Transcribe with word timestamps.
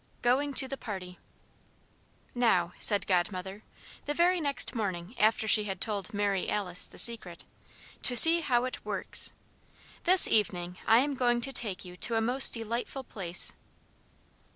V 0.01 0.07
GOING 0.23 0.55
TO 0.55 0.67
THE 0.67 0.77
PARTY 0.77 1.19
"Now," 2.33 2.73
said 2.79 3.05
Godmother, 3.05 3.61
the 4.05 4.15
very 4.15 4.41
next 4.41 4.73
morning 4.73 5.13
after 5.19 5.47
she 5.47 5.65
had 5.65 5.79
told 5.79 6.11
Mary 6.11 6.49
Alice 6.49 6.87
the 6.87 6.97
Secret, 6.97 7.45
"to 8.01 8.15
see 8.15 8.39
how 8.41 8.65
it 8.65 8.83
works! 8.83 9.31
This 10.05 10.27
evening 10.27 10.79
I 10.87 10.97
am 10.97 11.13
going 11.13 11.39
to 11.41 11.53
take 11.53 11.85
you 11.85 11.95
to 11.97 12.15
a 12.15 12.19
most 12.21 12.51
delightful 12.51 13.03
place." 13.03 13.53